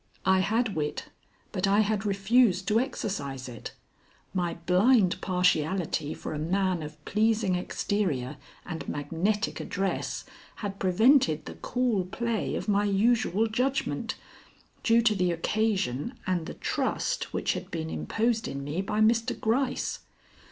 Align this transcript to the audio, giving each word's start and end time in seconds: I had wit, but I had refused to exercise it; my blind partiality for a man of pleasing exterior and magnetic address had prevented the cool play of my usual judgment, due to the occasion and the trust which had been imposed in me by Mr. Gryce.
I 0.25 0.39
had 0.39 0.73
wit, 0.75 1.09
but 1.51 1.67
I 1.67 1.81
had 1.81 2.07
refused 2.07 2.67
to 2.69 2.79
exercise 2.79 3.47
it; 3.47 3.73
my 4.33 4.55
blind 4.65 5.21
partiality 5.21 6.15
for 6.15 6.33
a 6.33 6.39
man 6.39 6.81
of 6.81 6.97
pleasing 7.05 7.53
exterior 7.53 8.37
and 8.65 8.89
magnetic 8.89 9.59
address 9.59 10.25
had 10.55 10.79
prevented 10.79 11.45
the 11.45 11.53
cool 11.53 12.03
play 12.03 12.55
of 12.55 12.67
my 12.67 12.85
usual 12.85 13.45
judgment, 13.45 14.15
due 14.81 15.03
to 15.03 15.13
the 15.13 15.29
occasion 15.31 16.17
and 16.25 16.47
the 16.47 16.55
trust 16.55 17.31
which 17.31 17.53
had 17.53 17.69
been 17.69 17.91
imposed 17.91 18.47
in 18.47 18.63
me 18.63 18.81
by 18.81 19.01
Mr. 19.01 19.39
Gryce. 19.39 19.99